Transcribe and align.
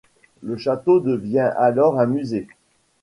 Le 0.41 0.57
château 0.57 0.99
devient 0.99 1.51
alors 1.55 1.99
un 1.99 2.07
musée. 2.07 2.47